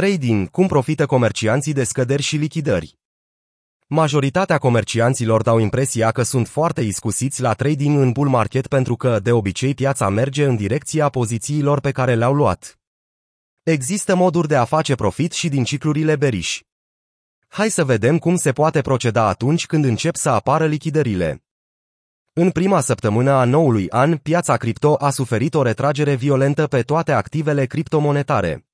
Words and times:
Trading, 0.00 0.50
cum 0.50 0.66
profită 0.66 1.06
comercianții 1.06 1.72
de 1.72 1.84
scăderi 1.84 2.22
și 2.22 2.36
lichidări. 2.36 2.98
Majoritatea 3.86 4.58
comercianților 4.58 5.42
dau 5.42 5.58
impresia 5.58 6.10
că 6.10 6.22
sunt 6.22 6.48
foarte 6.48 6.80
iscusiți 6.80 7.40
la 7.40 7.52
trading 7.52 7.98
în 7.98 8.12
bull 8.12 8.28
market 8.28 8.66
pentru 8.66 8.96
că, 8.96 9.18
de 9.18 9.32
obicei, 9.32 9.74
piața 9.74 10.08
merge 10.08 10.44
în 10.44 10.56
direcția 10.56 11.08
pozițiilor 11.08 11.80
pe 11.80 11.90
care 11.90 12.14
le-au 12.14 12.34
luat. 12.34 12.78
Există 13.62 14.14
moduri 14.14 14.48
de 14.48 14.56
a 14.56 14.64
face 14.64 14.94
profit 14.94 15.32
și 15.32 15.48
din 15.48 15.64
ciclurile 15.64 16.16
beriși. 16.16 16.64
Hai 17.48 17.70
să 17.70 17.84
vedem 17.84 18.18
cum 18.18 18.36
se 18.36 18.52
poate 18.52 18.80
proceda 18.80 19.26
atunci 19.26 19.66
când 19.66 19.84
încep 19.84 20.16
să 20.16 20.28
apară 20.28 20.66
lichidările. 20.66 21.44
În 22.32 22.50
prima 22.50 22.80
săptămână 22.80 23.30
a 23.30 23.44
noului 23.44 23.90
an, 23.90 24.16
piața 24.16 24.56
cripto 24.56 24.94
a 24.94 25.10
suferit 25.10 25.54
o 25.54 25.62
retragere 25.62 26.14
violentă 26.14 26.66
pe 26.66 26.82
toate 26.82 27.12
activele 27.12 27.66
criptomonetare. 27.66 28.64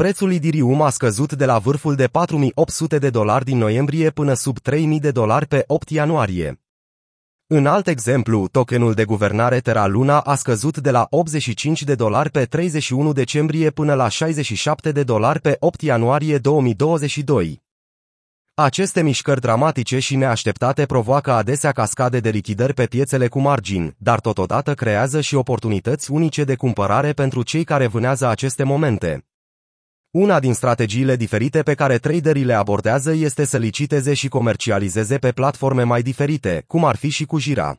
Prețul 0.00 0.32
Idirium 0.32 0.82
a 0.82 0.90
scăzut 0.90 1.32
de 1.32 1.44
la 1.44 1.58
vârful 1.58 1.94
de 1.94 2.06
4800 2.06 2.98
de 2.98 3.10
dolari 3.10 3.44
din 3.44 3.58
noiembrie 3.58 4.10
până 4.10 4.34
sub 4.34 4.58
3000 4.58 5.00
de 5.00 5.10
dolari 5.10 5.46
pe 5.46 5.64
8 5.66 5.90
ianuarie. 5.90 6.60
În 7.46 7.66
alt 7.66 7.86
exemplu, 7.86 8.48
tokenul 8.48 8.94
de 8.94 9.04
guvernare 9.04 9.60
Terra 9.60 9.86
Luna 9.86 10.20
a 10.20 10.34
scăzut 10.34 10.78
de 10.78 10.90
la 10.90 11.06
85 11.10 11.82
de 11.82 11.94
dolari 11.94 12.30
pe 12.30 12.44
31 12.44 13.12
decembrie 13.12 13.70
până 13.70 13.94
la 13.94 14.08
67 14.08 14.92
de 14.92 15.02
dolari 15.02 15.40
pe 15.40 15.56
8 15.58 15.82
ianuarie 15.82 16.38
2022. 16.38 17.62
Aceste 18.54 19.02
mișcări 19.02 19.40
dramatice 19.40 19.98
și 19.98 20.16
neașteptate 20.16 20.86
provoacă 20.86 21.32
adesea 21.32 21.72
cascade 21.72 22.20
de 22.20 22.30
lichidări 22.30 22.74
pe 22.74 22.86
piețele 22.86 23.28
cu 23.28 23.40
margini, 23.40 23.94
dar 23.98 24.20
totodată 24.20 24.74
creează 24.74 25.20
și 25.20 25.34
oportunități 25.34 26.10
unice 26.10 26.44
de 26.44 26.54
cumpărare 26.54 27.12
pentru 27.12 27.42
cei 27.42 27.64
care 27.64 27.86
vânează 27.86 28.26
aceste 28.26 28.62
momente. 28.62 29.24
Una 30.10 30.40
din 30.40 30.54
strategiile 30.54 31.16
diferite 31.16 31.62
pe 31.62 31.74
care 31.74 31.98
traderii 31.98 32.44
le 32.44 32.54
abordează 32.54 33.12
este 33.12 33.44
să 33.44 33.56
liciteze 33.56 34.14
și 34.14 34.28
comercializeze 34.28 35.18
pe 35.18 35.32
platforme 35.32 35.82
mai 35.82 36.02
diferite, 36.02 36.64
cum 36.66 36.84
ar 36.84 36.96
fi 36.96 37.08
și 37.08 37.24
cu 37.24 37.38
Jira. 37.38 37.76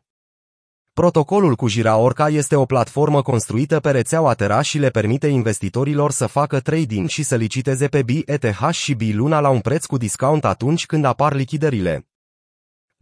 Protocolul 0.94 1.56
cu 1.56 1.68
Jira 1.68 1.98
Orca 1.98 2.30
este 2.30 2.56
o 2.56 2.66
platformă 2.66 3.22
construită 3.22 3.80
pe 3.80 3.92
rețeaua 3.92 4.34
Terra 4.34 4.62
și 4.62 4.78
le 4.78 4.90
permite 4.90 5.28
investitorilor 5.28 6.12
să 6.12 6.28
facă 6.28 6.60
trading 6.60 7.08
și 7.08 7.24
să 7.24 7.36
liciteze 7.36 7.88
pe 7.88 8.04
BETH 8.04 8.70
și 8.72 8.94
B 8.94 9.02
Luna 9.02 9.40
la 9.40 9.50
un 9.50 9.60
preț 9.60 9.86
cu 9.86 9.98
discount 9.98 10.46
atunci 10.46 10.86
când 10.86 11.06
apar 11.06 11.34
lichidările. 11.34 12.11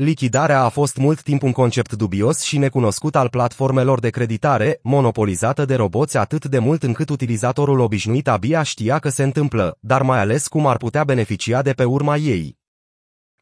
Lichidarea 0.02 0.64
a 0.64 0.70
fost 0.70 0.98
mult 0.98 1.22
timp 1.22 1.44
un 1.44 1.52
concept 1.52 1.94
dubios 1.94 2.42
și 2.42 2.58
necunoscut 2.58 3.16
al 3.16 3.30
platformelor 3.30 4.00
de 4.00 4.10
creditare, 4.10 4.80
monopolizată 4.82 5.66
de 5.66 5.76
roboți 5.76 6.18
atât 6.18 6.46
de 6.46 6.60
mult 6.60 6.84
încât 6.84 7.10
utilizatorul 7.10 7.80
obișnuit 7.80 8.28
abia 8.28 8.64
știa 8.64 9.00
că 9.00 9.10
se 9.10 9.24
întâmplă, 9.24 9.78
dar 9.80 10.02
mai 10.02 10.20
ales 10.20 10.48
cum 10.48 10.68
ar 10.68 10.78
putea 10.78 11.04
beneficia 11.04 11.62
de 11.62 11.74
pe 11.74 11.84
urma 11.84 12.18
ei. 12.18 12.58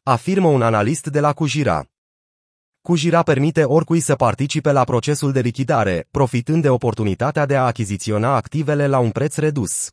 Afirmă 0.02 0.48
un 0.48 0.62
analist 0.62 1.06
de 1.06 1.20
la 1.20 1.32
Cujira. 1.32 1.84
Cujira 2.80 3.22
permite 3.22 3.64
oricui 3.64 4.00
să 4.00 4.14
participe 4.14 4.72
la 4.72 4.84
procesul 4.84 5.32
de 5.32 5.40
lichidare, 5.40 6.06
profitând 6.10 6.62
de 6.62 6.68
oportunitatea 6.68 7.46
de 7.46 7.56
a 7.56 7.64
achiziționa 7.64 8.34
activele 8.34 8.86
la 8.86 8.98
un 8.98 9.10
preț 9.10 9.36
redus. 9.36 9.90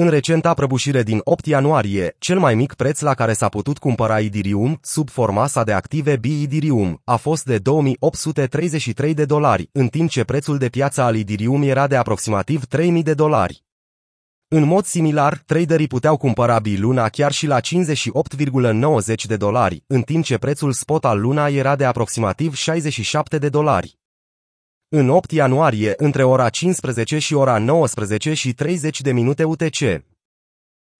În 0.00 0.08
recenta 0.08 0.54
prăbușire 0.54 1.02
din 1.02 1.20
8 1.24 1.46
ianuarie, 1.46 2.14
cel 2.18 2.38
mai 2.38 2.54
mic 2.54 2.74
preț 2.74 3.00
la 3.00 3.14
care 3.14 3.32
s-a 3.32 3.48
putut 3.48 3.78
cumpăra 3.78 4.20
Idirium, 4.20 4.78
sub 4.82 5.10
formasa 5.10 5.64
de 5.64 5.72
active 5.72 6.16
B-Idirium, 6.16 7.00
a 7.04 7.16
fost 7.16 7.44
de 7.44 7.58
2833 7.58 9.14
de 9.14 9.24
dolari, 9.24 9.68
în 9.72 9.88
timp 9.88 10.10
ce 10.10 10.24
prețul 10.24 10.58
de 10.58 10.68
piață 10.68 11.02
al 11.02 11.16
Idirium 11.16 11.62
era 11.62 11.86
de 11.86 11.96
aproximativ 11.96 12.64
3000 12.64 13.02
de 13.02 13.14
dolari. 13.14 13.64
În 14.48 14.64
mod 14.64 14.84
similar, 14.84 15.42
traderii 15.46 15.86
puteau 15.86 16.16
cumpăra 16.16 16.58
B-Luna 16.58 17.08
chiar 17.08 17.32
și 17.32 17.46
la 17.46 17.60
58,90 17.60 19.24
de 19.26 19.36
dolari, 19.36 19.84
în 19.86 20.02
timp 20.02 20.24
ce 20.24 20.38
prețul 20.38 20.72
spot 20.72 21.04
al 21.04 21.20
Luna 21.20 21.48
era 21.48 21.76
de 21.76 21.84
aproximativ 21.84 22.54
67 22.54 23.38
de 23.38 23.48
dolari. 23.48 23.98
În 24.90 25.08
8 25.08 25.30
ianuarie, 25.30 25.94
între 25.96 26.24
ora 26.24 26.48
15 26.48 27.18
și 27.18 27.34
ora 27.34 27.58
19 27.58 28.34
și 28.34 28.52
30 28.52 29.00
de 29.00 29.12
minute 29.12 29.44
UTC. 29.44 30.04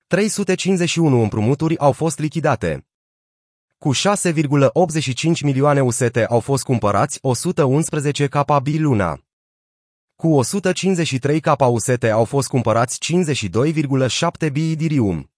351 0.07 1.23
împrumuturi 1.23 1.79
au 1.79 1.93
fost 1.93 2.19
lichidate. 2.19 2.87
Cu 3.79 3.95
6,85 3.95 5.41
milioane 5.43 5.81
UST 5.81 6.17
au 6.29 6.41
fost 6.41 6.65
cumpărați 6.65 7.19
111 7.23 8.27
KB 8.27 8.67
luna. 8.67 9.21
Cu 10.17 10.29
153 10.29 11.41
KB 11.41 11.61
UST 11.61 12.03
au 12.03 12.25
fost 12.25 12.49
cumpărați 12.49 12.99
52,7 14.49 14.55
Idirium. 14.55 15.31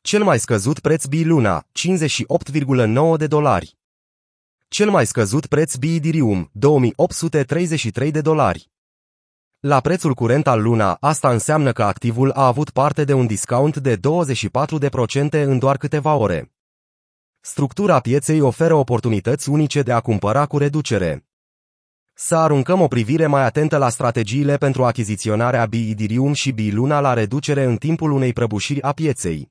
Cel 0.00 0.24
mai 0.24 0.38
scăzut 0.38 0.80
preț 0.80 1.04
B 1.04 1.12
luna, 1.12 1.66
58,9 1.72 3.16
de 3.16 3.26
dolari. 3.26 3.79
Cel 4.72 4.90
mai 4.90 5.06
scăzut 5.06 5.46
preț 5.46 5.74
Bidirium, 5.76 6.50
2833 6.52 8.10
de 8.10 8.20
dolari. 8.20 8.70
La 9.60 9.80
prețul 9.80 10.14
curent 10.14 10.46
al 10.46 10.62
luna, 10.62 10.96
asta 11.00 11.30
înseamnă 11.30 11.72
că 11.72 11.82
activul 11.82 12.30
a 12.30 12.46
avut 12.46 12.70
parte 12.70 13.04
de 13.04 13.12
un 13.12 13.26
discount 13.26 13.76
de 13.76 13.96
24% 13.96 14.00
în 15.30 15.58
doar 15.58 15.76
câteva 15.76 16.14
ore. 16.14 16.52
Structura 17.40 18.00
pieței 18.00 18.40
oferă 18.40 18.74
oportunități 18.74 19.48
unice 19.48 19.82
de 19.82 19.92
a 19.92 20.00
cumpăra 20.00 20.46
cu 20.46 20.58
reducere. 20.58 21.26
Să 22.14 22.36
aruncăm 22.36 22.80
o 22.80 22.88
privire 22.88 23.26
mai 23.26 23.44
atentă 23.44 23.76
la 23.76 23.88
strategiile 23.88 24.56
pentru 24.56 24.84
achiziționarea 24.84 25.66
Bidirium 25.66 26.32
și 26.32 26.50
Biluna 26.50 27.00
la 27.00 27.12
reducere 27.12 27.64
în 27.64 27.76
timpul 27.76 28.10
unei 28.10 28.32
prăbușiri 28.32 28.82
a 28.82 28.92
pieței. 28.92 29.50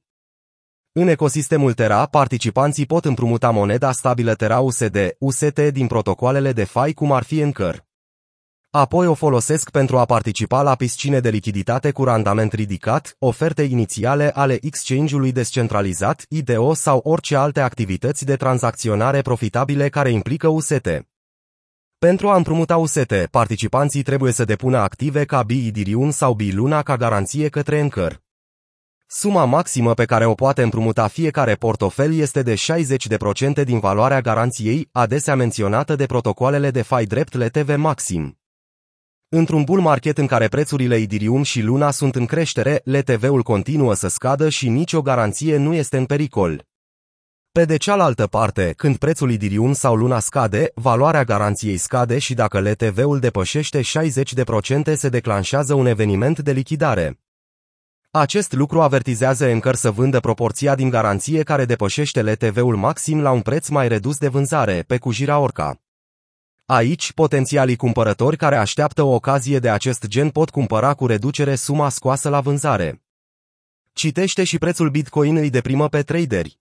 În 0.92 1.08
ecosistemul 1.08 1.74
Terra, 1.74 2.06
participanții 2.06 2.86
pot 2.86 3.06
împrumuta 3.06 3.50
moneda 3.50 3.92
stabilă 3.92 4.34
Terra 4.34 4.60
USD, 4.60 4.98
UST 5.20 5.60
din 5.60 5.88
protocoalele 5.88 6.52
de 6.52 6.64
FI 6.64 6.94
cum 6.94 7.12
ar 7.12 7.24
fi 7.24 7.44
Anchor. 7.44 7.88
Apoi 8.70 9.08
o 9.08 9.14
folosesc 9.14 9.70
pentru 9.70 9.98
a 9.98 10.06
participa 10.06 10.62
la 10.62 10.76
piscine 10.76 11.20
de 11.20 11.30
lichiditate 11.30 11.92
cu 11.92 12.04
randament 12.04 12.54
ridicat, 12.54 13.16
oferte 13.20 13.62
inițiale 13.62 14.32
ale 14.34 14.58
exchange-ului 14.62 15.32
descentralizat, 15.32 16.26
IDO 16.30 16.74
sau 16.74 17.00
orice 17.04 17.36
alte 17.36 17.60
activități 17.60 18.26
de 18.26 18.36
tranzacționare 18.36 19.22
profitabile 19.22 19.90
care 19.90 20.12
implică 20.12 20.48
UST. 20.48 21.06
Pentru 22.00 22.30
a 22.30 22.36
împrumuta 22.36 22.78
UST, 22.78 23.14
participanții 23.32 24.04
trebuie 24.04 24.32
să 24.32 24.46
depună 24.46 24.78
active 24.78 25.26
ca 25.26 25.44
BIDirium 25.44 26.10
sau 26.10 26.34
BILUNA 26.34 26.82
ca 26.82 26.98
garanție 26.98 27.50
către 27.50 27.80
Anchor. 27.80 28.28
Suma 29.12 29.46
maximă 29.46 29.94
pe 29.94 30.06
care 30.06 30.26
o 30.26 30.34
poate 30.34 30.62
împrumuta 30.62 31.08
fiecare 31.08 31.56
portofel 31.56 32.14
este 32.14 32.42
de 32.42 32.54
60% 33.62 33.64
din 33.64 33.80
valoarea 33.80 34.22
garanției, 34.22 34.90
adesea 34.92 35.36
menționată 35.36 35.96
de 35.96 36.06
protocoalele 36.06 36.72
de 36.72 36.82
fai 36.82 37.06
drept 37.06 37.34
LTV 37.34 37.76
maxim. 37.76 38.38
Într-un 39.30 39.64
bull 39.64 39.82
market 39.82 40.18
în 40.18 40.28
care 40.28 40.48
prețurile 40.48 40.98
Idirium 40.98 41.44
și 41.44 41.62
Luna 41.62 41.92
sunt 41.92 42.16
în 42.16 42.26
creștere, 42.26 42.82
LTV-ul 42.84 43.44
continuă 43.44 43.94
să 43.94 44.08
scadă 44.08 44.50
și 44.50 44.70
nicio 44.70 45.02
garanție 45.02 45.58
nu 45.58 45.74
este 45.74 45.98
în 45.98 46.06
pericol. 46.06 46.64
Pe 47.52 47.66
de 47.66 47.78
cealaltă 47.78 48.28
parte, 48.28 48.74
când 48.78 48.98
prețul 48.98 49.32
Idirium 49.32 49.74
sau 49.74 49.96
Luna 49.96 50.20
scade, 50.20 50.72
valoarea 50.74 51.24
garanției 51.24 51.78
scade 51.78 52.18
și 52.18 52.34
dacă 52.34 52.60
LTV-ul 52.60 53.20
depășește 53.20 53.82
60% 53.82 54.94
se 54.96 55.10
declanșează 55.10 55.74
un 55.74 55.86
eveniment 55.86 56.40
de 56.40 56.52
lichidare. 56.52 57.20
Acest 58.12 58.52
lucru 58.52 58.82
avertizează 58.82 59.46
Anchor 59.46 59.76
să 59.76 59.92
vândă 59.92 60.20
proporția 60.20 60.76
din 60.76 60.90
garanție 60.90 61.44
care 61.44 61.66
depășește 61.66 62.22
LTV-ul 62.22 62.76
maxim 62.76 63.22
la 63.22 63.32
un 63.32 63.42
preț 63.42 63.68
mai 63.68 63.88
redus 63.88 64.18
de 64.18 64.28
vânzare, 64.28 64.82
pe 64.82 64.98
cujira 64.98 65.40
Orca. 65.40 65.82
Aici, 66.66 67.14
potențialii 67.14 67.76
cumpărători 67.76 68.38
care 68.38 68.56
așteaptă 68.56 69.02
o 69.04 69.14
ocazie 69.14 69.60
de 69.60 69.70
acest 69.70 70.08
gen 70.08 70.30
pot 70.30 70.50
cumpăra 70.50 70.94
cu 70.94 71.06
reducere 71.06 71.56
suma 71.56 71.90
scoasă 71.90 72.30
la 72.30 72.42
vânzare. 72.42 73.02
Citește 73.94 74.44
și 74.44 74.58
prețul 74.58 74.90
Bitcoin 74.90 75.36
îi 75.36 75.50
deprimă 75.50 75.90
pe 75.90 76.02
traderi. 76.02 76.60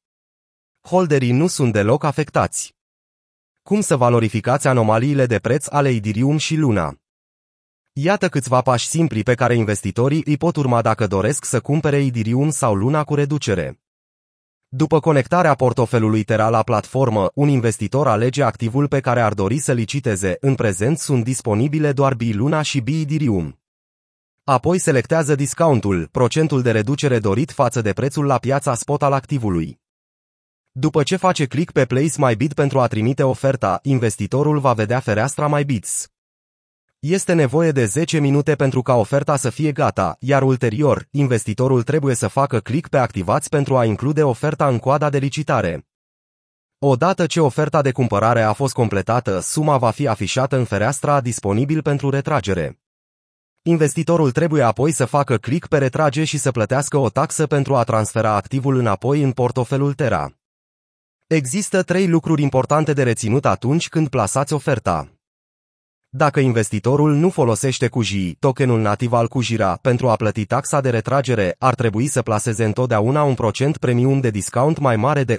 Holderii 0.80 1.32
nu 1.32 1.46
sunt 1.46 1.72
deloc 1.72 2.04
afectați. 2.04 2.74
Cum 3.62 3.80
să 3.80 3.96
valorificați 3.96 4.66
anomaliile 4.66 5.26
de 5.26 5.38
preț 5.38 5.66
ale 5.68 5.90
Idirium 5.90 6.36
și 6.36 6.56
Luna? 6.56 6.98
Iată 8.00 8.28
câțiva 8.28 8.60
pași 8.60 8.86
simpli 8.86 9.22
pe 9.22 9.34
care 9.34 9.54
investitorii 9.54 10.22
îi 10.24 10.36
pot 10.36 10.56
urma 10.56 10.82
dacă 10.82 11.06
doresc 11.06 11.44
să 11.44 11.60
cumpere 11.60 12.00
Idirium 12.00 12.50
sau 12.50 12.74
Luna 12.74 13.04
cu 13.04 13.14
reducere. 13.14 13.80
După 14.68 15.00
conectarea 15.00 15.54
portofelului 15.54 16.22
Terra 16.22 16.48
la 16.48 16.62
platformă, 16.62 17.30
un 17.34 17.48
investitor 17.48 18.08
alege 18.08 18.42
activul 18.42 18.88
pe 18.88 19.00
care 19.00 19.20
ar 19.20 19.34
dori 19.34 19.58
să 19.58 19.72
liciteze. 19.72 20.36
În 20.40 20.54
prezent 20.54 20.98
sunt 20.98 21.24
disponibile 21.24 21.92
doar 21.92 22.14
B 22.14 22.20
Luna 22.32 22.62
și 22.62 22.80
B 22.80 22.88
Idirium. 22.88 23.60
Apoi 24.44 24.78
selectează 24.78 25.34
discountul, 25.34 26.06
procentul 26.06 26.62
de 26.62 26.70
reducere 26.70 27.18
dorit 27.18 27.50
față 27.50 27.80
de 27.80 27.92
prețul 27.92 28.24
la 28.26 28.38
piața 28.38 28.74
spot 28.74 29.02
al 29.02 29.12
activului. 29.12 29.80
După 30.70 31.02
ce 31.02 31.16
face 31.16 31.46
click 31.46 31.72
pe 31.72 31.84
Place 31.84 32.12
My 32.16 32.34
Bid 32.36 32.52
pentru 32.52 32.80
a 32.80 32.86
trimite 32.86 33.22
oferta, 33.22 33.78
investitorul 33.82 34.58
va 34.58 34.72
vedea 34.72 35.00
fereastra 35.00 35.48
My 35.48 35.64
Bids. 35.64 36.08
Este 37.00 37.32
nevoie 37.32 37.70
de 37.70 37.84
10 37.84 38.18
minute 38.18 38.54
pentru 38.54 38.82
ca 38.82 38.94
oferta 38.94 39.36
să 39.36 39.50
fie 39.50 39.72
gata, 39.72 40.16
iar 40.20 40.42
ulterior, 40.42 41.06
investitorul 41.10 41.82
trebuie 41.82 42.14
să 42.14 42.28
facă 42.28 42.60
click 42.60 42.88
pe 42.88 42.98
activați 42.98 43.48
pentru 43.48 43.76
a 43.76 43.84
include 43.84 44.22
oferta 44.22 44.68
în 44.68 44.78
coada 44.78 45.10
de 45.10 45.18
licitare. 45.18 45.86
Odată 46.78 47.26
ce 47.26 47.40
oferta 47.40 47.82
de 47.82 47.92
cumpărare 47.92 48.42
a 48.42 48.52
fost 48.52 48.74
completată, 48.74 49.40
suma 49.40 49.76
va 49.76 49.90
fi 49.90 50.06
afișată 50.06 50.56
în 50.56 50.64
fereastra 50.64 51.20
disponibil 51.20 51.82
pentru 51.82 52.10
retragere. 52.10 52.80
Investitorul 53.62 54.30
trebuie 54.30 54.62
apoi 54.62 54.92
să 54.92 55.04
facă 55.04 55.36
click 55.36 55.68
pe 55.68 55.78
retrage 55.78 56.24
și 56.24 56.38
să 56.38 56.50
plătească 56.50 56.96
o 56.96 57.08
taxă 57.08 57.46
pentru 57.46 57.76
a 57.76 57.84
transfera 57.84 58.34
activul 58.34 58.76
înapoi 58.76 59.22
în 59.22 59.32
portofelul 59.32 59.94
Terra. 59.94 60.32
Există 61.26 61.82
trei 61.82 62.08
lucruri 62.08 62.42
importante 62.42 62.92
de 62.92 63.02
reținut 63.02 63.44
atunci 63.44 63.88
când 63.88 64.08
plasați 64.08 64.52
oferta. 64.52 65.17
Dacă 66.10 66.40
investitorul 66.40 67.14
nu 67.14 67.30
folosește 67.30 67.88
QGI, 67.88 68.34
tokenul 68.34 68.80
nativ 68.80 69.12
al 69.12 69.28
Kujira, 69.28 69.78
pentru 69.82 70.08
a 70.08 70.16
plăti 70.16 70.46
taxa 70.46 70.80
de 70.80 70.90
retragere, 70.90 71.56
ar 71.58 71.74
trebui 71.74 72.06
să 72.06 72.22
plaseze 72.22 72.64
întotdeauna 72.64 73.22
un 73.22 73.34
procent 73.34 73.78
premium 73.78 74.20
de 74.20 74.30
discount 74.30 74.78
mai 74.78 74.96
mare 74.96 75.24
de 75.24 75.38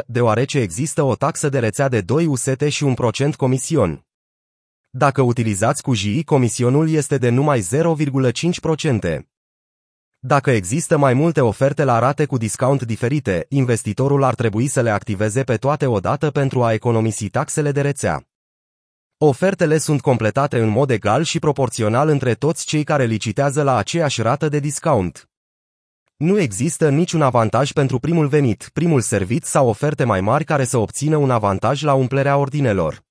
1%, 0.00 0.04
deoarece 0.06 0.58
există 0.58 1.02
o 1.02 1.14
taxă 1.14 1.48
de 1.48 1.58
rețea 1.58 1.88
de 1.88 2.00
2 2.00 2.26
UST 2.26 2.60
și 2.68 2.84
un 2.84 2.94
procent 2.94 3.36
comision. 3.36 4.06
Dacă 4.90 5.22
utilizați 5.22 5.82
QGI, 5.82 6.24
comisionul 6.24 6.90
este 6.90 7.18
de 7.18 7.28
numai 7.28 7.60
0,5%. 7.60 9.18
Dacă 10.18 10.50
există 10.50 10.98
mai 10.98 11.14
multe 11.14 11.40
oferte 11.40 11.84
la 11.84 11.98
rate 11.98 12.24
cu 12.24 12.36
discount 12.36 12.82
diferite, 12.82 13.46
investitorul 13.48 14.22
ar 14.22 14.34
trebui 14.34 14.66
să 14.66 14.80
le 14.80 14.90
activeze 14.90 15.42
pe 15.42 15.56
toate 15.56 15.86
odată 15.86 16.30
pentru 16.30 16.62
a 16.62 16.72
economisi 16.72 17.28
taxele 17.28 17.72
de 17.72 17.80
rețea. 17.80 18.29
Ofertele 19.22 19.78
sunt 19.78 20.00
completate 20.00 20.58
în 20.58 20.68
mod 20.68 20.90
egal 20.90 21.22
și 21.22 21.38
proporțional 21.38 22.08
între 22.08 22.34
toți 22.34 22.66
cei 22.66 22.84
care 22.84 23.04
licitează 23.04 23.62
la 23.62 23.76
aceeași 23.76 24.22
rată 24.22 24.48
de 24.48 24.58
discount. 24.58 25.28
Nu 26.16 26.38
există 26.38 26.90
niciun 26.90 27.22
avantaj 27.22 27.72
pentru 27.72 27.98
primul 27.98 28.26
venit, 28.26 28.70
primul 28.72 29.00
servit 29.00 29.44
sau 29.44 29.68
oferte 29.68 30.04
mai 30.04 30.20
mari 30.20 30.44
care 30.44 30.64
să 30.64 30.76
obțină 30.76 31.16
un 31.16 31.30
avantaj 31.30 31.82
la 31.82 31.94
umplerea 31.94 32.36
ordinelor. 32.36 33.02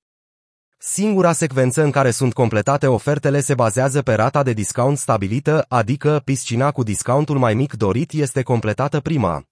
Singura 0.78 1.32
secvență 1.32 1.82
în 1.82 1.90
care 1.90 2.10
sunt 2.10 2.32
completate 2.32 2.86
ofertele 2.86 3.40
se 3.40 3.54
bazează 3.54 4.02
pe 4.02 4.14
rata 4.14 4.42
de 4.42 4.52
discount 4.52 4.98
stabilită, 4.98 5.64
adică 5.68 6.22
piscina 6.24 6.70
cu 6.70 6.82
discountul 6.82 7.38
mai 7.38 7.54
mic 7.54 7.74
dorit 7.74 8.12
este 8.12 8.42
completată 8.42 9.00
prima. 9.00 9.49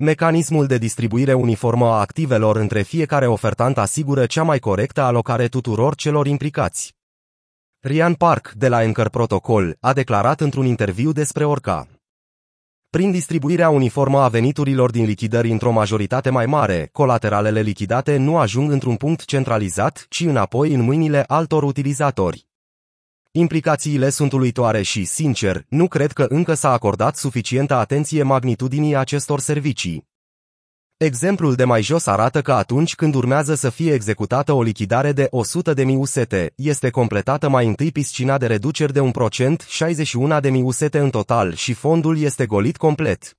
Mecanismul 0.00 0.66
de 0.66 0.78
distribuire 0.78 1.32
uniformă 1.32 1.86
a 1.86 2.00
activelor 2.00 2.56
între 2.56 2.82
fiecare 2.82 3.26
ofertant 3.26 3.78
asigură 3.78 4.26
cea 4.26 4.42
mai 4.42 4.58
corectă 4.58 5.00
alocare 5.00 5.48
tuturor 5.48 5.94
celor 5.94 6.26
implicați. 6.26 6.94
Ryan 7.80 8.14
Park, 8.14 8.52
de 8.56 8.68
la 8.68 8.76
Anchor 8.76 9.08
Protocol, 9.08 9.76
a 9.80 9.92
declarat 9.92 10.40
într-un 10.40 10.66
interviu 10.66 11.12
despre 11.12 11.44
Orca. 11.44 11.88
Prin 12.90 13.10
distribuirea 13.10 13.68
uniformă 13.68 14.20
a 14.20 14.28
veniturilor 14.28 14.90
din 14.90 15.04
lichidări 15.04 15.50
într-o 15.50 15.70
majoritate 15.70 16.30
mai 16.30 16.46
mare, 16.46 16.88
colateralele 16.92 17.60
lichidate 17.60 18.16
nu 18.16 18.38
ajung 18.38 18.70
într-un 18.70 18.96
punct 18.96 19.24
centralizat, 19.24 20.06
ci 20.08 20.20
înapoi 20.20 20.74
în 20.74 20.80
mâinile 20.80 21.24
altor 21.26 21.62
utilizatori. 21.62 22.46
Implicațiile 23.38 24.10
sunt 24.10 24.32
uluitoare 24.32 24.82
și, 24.82 25.04
sincer, 25.04 25.64
nu 25.68 25.88
cred 25.88 26.12
că 26.12 26.26
încă 26.28 26.54
s-a 26.54 26.72
acordat 26.72 27.16
suficientă 27.16 27.74
atenție 27.74 28.22
magnitudinii 28.22 28.96
acestor 28.96 29.40
servicii. 29.40 30.06
Exemplul 30.96 31.54
de 31.54 31.64
mai 31.64 31.82
jos 31.82 32.06
arată 32.06 32.42
că 32.42 32.52
atunci 32.52 32.94
când 32.94 33.14
urmează 33.14 33.54
să 33.54 33.70
fie 33.70 33.92
executată 33.92 34.52
o 34.52 34.62
lichidare 34.62 35.12
de 35.12 35.28
100.000 35.74 35.84
UST, 35.96 36.34
este 36.54 36.90
completată 36.90 37.48
mai 37.48 37.66
întâi 37.66 37.92
piscina 37.92 38.38
de 38.38 38.46
reduceri 38.46 38.92
de 38.92 39.00
1%, 39.00 39.56
61.000 40.40 40.62
UST 40.62 40.94
în 40.94 41.10
total 41.10 41.54
și 41.54 41.72
fondul 41.72 42.18
este 42.18 42.46
golit 42.46 42.76
complet. 42.76 43.38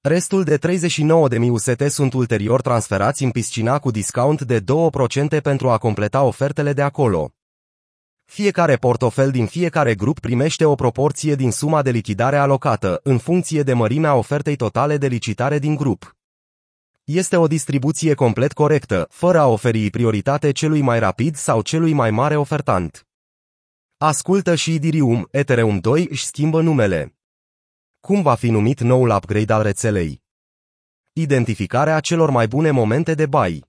Restul 0.00 0.44
de 0.44 0.58
39.000 0.58 1.48
UST 1.50 1.82
sunt 1.88 2.12
ulterior 2.12 2.60
transferați 2.60 3.24
în 3.24 3.30
piscina 3.30 3.78
cu 3.78 3.90
discount 3.90 4.42
de 4.42 4.60
2% 4.60 5.42
pentru 5.42 5.70
a 5.70 5.78
completa 5.78 6.22
ofertele 6.22 6.72
de 6.72 6.82
acolo. 6.82 7.32
Fiecare 8.30 8.76
portofel 8.76 9.30
din 9.30 9.46
fiecare 9.46 9.94
grup 9.94 10.18
primește 10.18 10.64
o 10.64 10.74
proporție 10.74 11.34
din 11.34 11.50
suma 11.50 11.82
de 11.82 11.90
lichidare 11.90 12.36
alocată, 12.36 13.00
în 13.02 13.18
funcție 13.18 13.62
de 13.62 13.72
mărimea 13.72 14.14
ofertei 14.14 14.56
totale 14.56 14.96
de 14.96 15.06
licitare 15.06 15.58
din 15.58 15.74
grup. 15.74 16.16
Este 17.04 17.36
o 17.36 17.46
distribuție 17.46 18.14
complet 18.14 18.52
corectă, 18.52 19.06
fără 19.10 19.38
a 19.38 19.46
oferi 19.46 19.90
prioritate 19.90 20.52
celui 20.52 20.80
mai 20.80 20.98
rapid 20.98 21.36
sau 21.36 21.62
celui 21.62 21.92
mai 21.92 22.10
mare 22.10 22.36
ofertant. 22.36 23.06
Ascultă 23.96 24.54
și 24.54 24.74
Idirium, 24.74 25.28
Ethereum 25.30 25.78
2 25.78 26.06
își 26.10 26.26
schimbă 26.26 26.60
numele. 26.60 27.16
Cum 28.00 28.22
va 28.22 28.34
fi 28.34 28.50
numit 28.50 28.80
noul 28.80 29.10
upgrade 29.10 29.52
al 29.52 29.62
rețelei? 29.62 30.22
Identificarea 31.12 32.00
celor 32.00 32.30
mai 32.30 32.48
bune 32.48 32.70
momente 32.70 33.14
de 33.14 33.26
buy. 33.26 33.67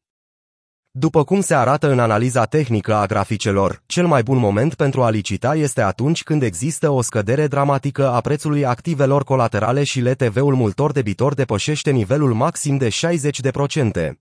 După 0.91 1.23
cum 1.23 1.41
se 1.41 1.55
arată 1.55 1.91
în 1.91 1.99
analiza 1.99 2.45
tehnică 2.45 2.95
a 2.95 3.05
graficelor, 3.05 3.83
cel 3.85 4.07
mai 4.07 4.23
bun 4.23 4.37
moment 4.37 4.75
pentru 4.75 5.03
a 5.03 5.09
licita 5.09 5.55
este 5.55 5.81
atunci 5.81 6.23
când 6.23 6.43
există 6.43 6.89
o 6.89 7.01
scădere 7.01 7.47
dramatică 7.47 8.09
a 8.09 8.21
prețului 8.21 8.65
activelor 8.65 9.23
colaterale 9.23 9.83
și 9.83 10.01
LTV-ul 10.01 10.55
multor 10.55 10.91
debitori 10.91 11.35
depășește 11.35 11.91
nivelul 11.91 12.33
maxim 12.33 12.77
de 12.77 12.87
60%. 12.87 14.11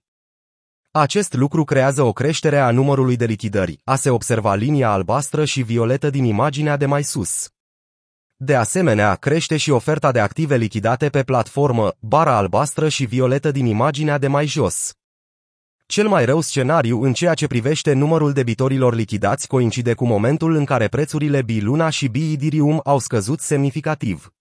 Acest 0.90 1.34
lucru 1.34 1.64
creează 1.64 2.02
o 2.02 2.12
creștere 2.12 2.58
a 2.58 2.70
numărului 2.70 3.16
de 3.16 3.24
lichidări, 3.24 3.80
a 3.84 3.96
se 3.96 4.10
observa 4.10 4.54
linia 4.54 4.90
albastră 4.90 5.44
și 5.44 5.62
violetă 5.62 6.10
din 6.10 6.24
imaginea 6.24 6.76
de 6.76 6.86
mai 6.86 7.02
sus. 7.02 7.48
De 8.36 8.54
asemenea, 8.54 9.14
crește 9.14 9.56
și 9.56 9.70
oferta 9.70 10.12
de 10.12 10.20
active 10.20 10.56
lichidate 10.56 11.08
pe 11.08 11.22
platformă, 11.22 11.92
bara 11.98 12.36
albastră 12.36 12.88
și 12.88 13.04
violetă 13.04 13.50
din 13.50 13.66
imaginea 13.66 14.18
de 14.18 14.26
mai 14.26 14.46
jos. 14.46 14.92
Cel 15.90 16.08
mai 16.08 16.24
rău 16.24 16.40
scenariu 16.40 17.02
în 17.02 17.12
ceea 17.12 17.34
ce 17.34 17.46
privește 17.46 17.92
numărul 17.92 18.32
debitorilor 18.32 18.94
lichidați 18.94 19.46
coincide 19.46 19.94
cu 19.94 20.06
momentul 20.06 20.54
în 20.54 20.64
care 20.64 20.88
prețurile 20.88 21.42
Biluna 21.42 21.88
și 21.88 22.08
Bidirium 22.08 22.80
au 22.84 22.98
scăzut 22.98 23.40
semnificativ. 23.40 24.32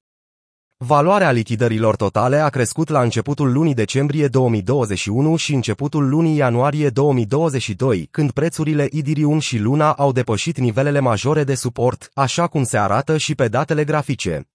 Valoarea 0.78 1.32
lichidărilor 1.32 1.96
totale 1.96 2.38
a 2.38 2.50
crescut 2.50 2.90
la 2.90 3.02
începutul 3.02 3.52
lunii 3.52 3.74
decembrie 3.74 4.28
2021 4.28 5.36
și 5.36 5.54
începutul 5.54 6.10
lunii 6.10 6.36
ianuarie 6.36 6.90
2022, 6.90 8.08
când 8.12 8.32
prețurile 8.32 8.88
Idirium 8.92 9.40
și 9.40 9.58
Luna 9.58 9.92
au 9.92 10.12
depășit 10.12 10.58
nivelele 10.58 11.00
majore 11.00 11.44
de 11.44 11.56
suport, 11.56 12.12
așa 12.14 12.48
cum 12.48 12.64
se 12.64 12.78
arată 12.78 13.18
și 13.18 13.36
pe 13.36 13.48
datele 13.48 13.84
grafice. 13.84 14.48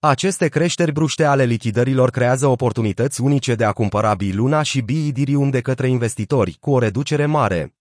Aceste 0.00 0.48
creșteri 0.48 0.92
bruște 0.92 1.24
ale 1.24 1.44
lichidărilor 1.44 2.10
creează 2.10 2.46
oportunități 2.46 3.20
unice 3.20 3.54
de 3.54 3.64
a 3.64 3.72
cumpăra 3.72 4.14
Biluna 4.14 4.62
și 4.62 4.80
Bidirium 4.80 5.50
de 5.50 5.60
către 5.60 5.88
investitori, 5.88 6.56
cu 6.60 6.70
o 6.70 6.78
reducere 6.78 7.26
mare. 7.26 7.74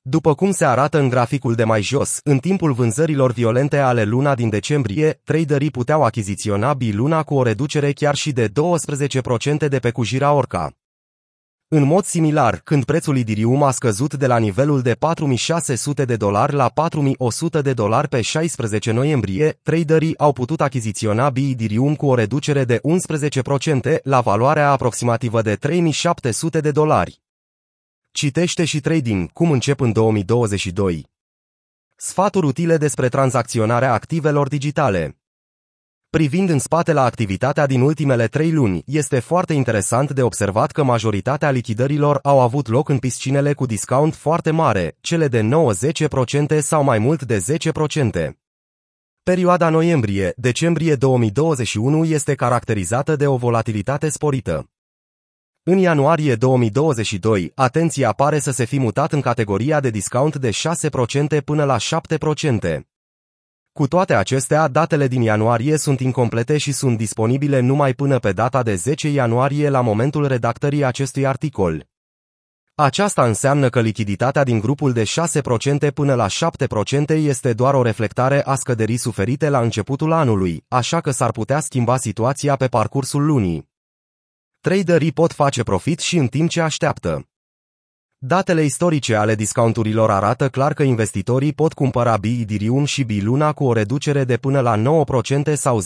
După 0.00 0.34
cum 0.34 0.50
se 0.50 0.64
arată 0.64 0.98
în 0.98 1.08
graficul 1.08 1.54
de 1.54 1.64
mai 1.64 1.82
jos, 1.82 2.20
în 2.24 2.38
timpul 2.38 2.72
vânzărilor 2.72 3.32
violente 3.32 3.78
ale 3.78 4.04
luna 4.04 4.34
din 4.34 4.48
decembrie, 4.48 5.20
traderii 5.24 5.70
puteau 5.70 6.02
achiziționa 6.02 6.74
Biluna 6.74 7.22
cu 7.22 7.34
o 7.34 7.42
reducere 7.42 7.92
chiar 7.92 8.14
și 8.14 8.32
de 8.32 8.48
12% 8.48 9.68
de 9.68 9.78
pe 9.78 9.90
cujira 9.90 10.32
Orca. 10.32 10.81
În 11.74 11.82
mod 11.82 12.04
similar, 12.04 12.60
când 12.64 12.84
prețul 12.84 13.16
Idirium 13.16 13.62
a 13.62 13.70
scăzut 13.70 14.14
de 14.14 14.26
la 14.26 14.38
nivelul 14.38 14.82
de 14.82 14.94
4600 14.94 16.04
de 16.04 16.16
dolari 16.16 16.54
la 16.54 16.68
4100 16.68 17.60
de 17.62 17.72
dolari 17.72 18.08
pe 18.08 18.20
16 18.20 18.90
noiembrie, 18.90 19.58
traderii 19.62 20.18
au 20.18 20.32
putut 20.32 20.60
achiziționa 20.60 21.30
Bidirium 21.30 21.94
cu 21.94 22.06
o 22.06 22.14
reducere 22.14 22.64
de 22.64 22.80
11% 23.96 24.02
la 24.02 24.20
valoarea 24.20 24.70
aproximativă 24.70 25.42
de 25.42 25.54
3700 25.54 26.60
de 26.60 26.70
dolari. 26.70 27.22
Citește 28.10 28.64
și 28.64 28.80
trading, 28.80 29.32
cum 29.32 29.50
încep 29.50 29.80
în 29.80 29.92
2022. 29.92 31.10
Sfaturi 31.96 32.46
utile 32.46 32.76
despre 32.76 33.08
tranzacționarea 33.08 33.92
activelor 33.92 34.48
digitale. 34.48 35.21
Privind 36.16 36.48
în 36.48 36.58
spate 36.58 36.92
la 36.92 37.02
activitatea 37.02 37.66
din 37.66 37.80
ultimele 37.80 38.26
trei 38.26 38.52
luni, 38.52 38.82
este 38.86 39.18
foarte 39.18 39.52
interesant 39.52 40.10
de 40.10 40.22
observat 40.22 40.70
că 40.70 40.82
majoritatea 40.82 41.50
lichidărilor 41.50 42.18
au 42.22 42.40
avut 42.40 42.68
loc 42.68 42.88
în 42.88 42.98
piscinele 42.98 43.52
cu 43.52 43.66
discount 43.66 44.14
foarte 44.14 44.50
mare, 44.50 44.96
cele 45.00 45.28
de 45.28 45.48
9-10% 46.56 46.58
sau 46.58 46.82
mai 46.82 46.98
mult 46.98 47.22
de 47.22 47.44
10%. 48.24 48.30
Perioada 49.22 49.68
noiembrie-decembrie 49.68 50.94
2021 50.94 52.04
este 52.04 52.34
caracterizată 52.34 53.16
de 53.16 53.26
o 53.26 53.36
volatilitate 53.36 54.08
sporită. 54.08 54.70
În 55.62 55.78
ianuarie 55.78 56.34
2022, 56.34 57.52
atenția 57.54 58.12
pare 58.12 58.38
să 58.38 58.50
se 58.50 58.64
fi 58.64 58.78
mutat 58.78 59.12
în 59.12 59.20
categoria 59.20 59.80
de 59.80 59.90
discount 59.90 60.36
de 60.36 60.50
6% 61.38 61.44
până 61.44 61.64
la 61.64 61.76
7%. 61.76 62.91
Cu 63.72 63.86
toate 63.86 64.14
acestea, 64.14 64.68
datele 64.68 65.06
din 65.06 65.22
ianuarie 65.22 65.76
sunt 65.76 66.00
incomplete 66.00 66.58
și 66.58 66.72
sunt 66.72 66.96
disponibile 66.96 67.60
numai 67.60 67.92
până 67.92 68.18
pe 68.18 68.32
data 68.32 68.62
de 68.62 68.74
10 68.74 69.08
ianuarie 69.08 69.68
la 69.68 69.80
momentul 69.80 70.26
redactării 70.26 70.84
acestui 70.84 71.26
articol. 71.26 71.86
Aceasta 72.74 73.24
înseamnă 73.26 73.68
că 73.68 73.80
lichiditatea 73.80 74.44
din 74.44 74.58
grupul 74.58 74.92
de 74.92 75.02
6% 75.90 75.92
până 75.94 76.14
la 76.14 76.26
7% 76.26 76.30
este 77.08 77.52
doar 77.52 77.74
o 77.74 77.82
reflectare 77.82 78.42
a 78.44 78.54
scăderii 78.54 78.96
suferite 78.96 79.48
la 79.48 79.60
începutul 79.60 80.12
anului, 80.12 80.64
așa 80.68 81.00
că 81.00 81.10
s-ar 81.10 81.30
putea 81.30 81.60
schimba 81.60 81.96
situația 81.96 82.56
pe 82.56 82.66
parcursul 82.66 83.24
lunii. 83.24 83.70
Traderii 84.60 85.12
pot 85.12 85.32
face 85.32 85.62
profit 85.62 85.98
și 85.98 86.16
în 86.16 86.26
timp 86.26 86.48
ce 86.48 86.60
așteaptă. 86.60 87.31
Datele 88.24 88.64
istorice 88.64 89.14
ale 89.14 89.34
discounturilor 89.34 90.10
arată 90.10 90.48
clar 90.48 90.72
că 90.72 90.82
investitorii 90.82 91.52
pot 91.52 91.72
cumpăra 91.72 92.18
Ethereum 92.40 92.84
și 92.84 93.20
Luna 93.22 93.52
cu 93.52 93.64
o 93.64 93.72
reducere 93.72 94.24
de 94.24 94.36
până 94.36 94.60
la 94.60 94.82
9% 95.50 95.52
sau 95.52 95.80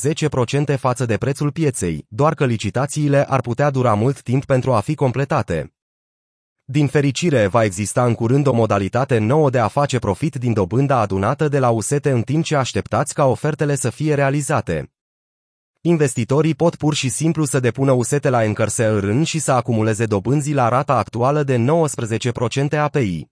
10% 0.75 0.79
față 0.79 1.07
de 1.07 1.17
prețul 1.17 1.53
pieței, 1.53 2.07
doar 2.09 2.35
că 2.35 2.47
licitațiile 2.47 3.25
ar 3.29 3.41
putea 3.41 3.71
dura 3.71 3.95
mult 3.95 4.23
timp 4.23 4.45
pentru 4.45 4.73
a 4.73 4.81
fi 4.81 4.95
completate. 4.95 5.75
Din 6.65 6.87
fericire, 6.87 7.47
va 7.47 7.65
exista 7.65 8.05
în 8.05 8.15
curând 8.15 8.47
o 8.47 8.53
modalitate 8.53 9.19
nouă 9.19 9.51
de 9.51 9.59
a 9.59 9.69
face 9.69 9.99
profit 9.99 10.35
din 10.35 10.53
dobânda 10.53 10.99
adunată 11.01 11.49
de 11.49 11.59
la 11.59 11.71
usete 11.71 12.11
în 12.11 12.23
timp 12.23 12.45
ce 12.45 12.57
așteptați 12.57 13.15
ca 13.15 13.25
ofertele 13.25 13.75
să 13.75 13.91
fie 13.91 14.15
realizate. 14.15 14.96
Investitorii 15.89 16.55
pot 16.55 16.77
pur 16.77 16.95
și 16.95 17.09
simplu 17.09 17.45
să 17.45 17.61
depună 17.61 17.93
usete 17.93 18.29
la 18.29 18.45
Encarse 18.45 19.23
și 19.25 19.39
să 19.39 19.53
acumuleze 19.53 20.07
dobânzii 20.07 20.55
la 20.55 20.69
rata 20.69 20.95
actuală 20.97 21.43
de 21.43 21.65
19% 22.75 22.79
API. 22.79 23.27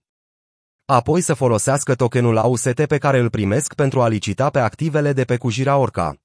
Apoi 0.85 1.21
să 1.21 1.33
folosească 1.33 1.95
tokenul 1.95 2.37
AUST 2.37 2.85
pe 2.85 2.97
care 2.97 3.19
îl 3.19 3.29
primesc 3.29 3.73
pentru 3.73 4.01
a 4.01 4.07
licita 4.07 4.49
pe 4.49 4.59
activele 4.59 5.13
de 5.13 5.23
pe 5.23 5.37
Cujira 5.37 5.77
Orca. 5.77 6.15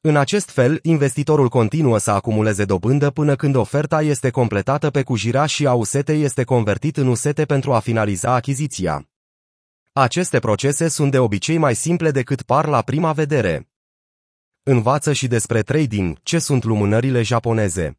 În 0.00 0.16
acest 0.16 0.50
fel, 0.50 0.78
investitorul 0.82 1.48
continuă 1.48 1.98
să 1.98 2.10
acumuleze 2.10 2.64
dobândă 2.64 3.10
până 3.10 3.36
când 3.36 3.54
oferta 3.54 4.02
este 4.02 4.30
completată 4.30 4.90
pe 4.90 5.02
Cujira 5.02 5.46
și 5.46 5.66
AUST 5.66 6.08
este 6.08 6.44
convertit 6.44 6.96
în 6.96 7.06
usete 7.06 7.44
pentru 7.44 7.72
a 7.72 7.78
finaliza 7.78 8.34
achiziția. 8.34 9.08
Aceste 9.92 10.38
procese 10.38 10.88
sunt 10.88 11.10
de 11.10 11.18
obicei 11.18 11.58
mai 11.58 11.74
simple 11.74 12.10
decât 12.10 12.42
par 12.42 12.66
la 12.66 12.82
prima 12.82 13.12
vedere. 13.12 13.68
Învață 14.68 15.12
și 15.12 15.26
despre 15.26 15.62
trading, 15.62 16.18
ce 16.22 16.38
sunt 16.38 16.64
lumânările 16.64 17.22
japoneze. 17.22 17.98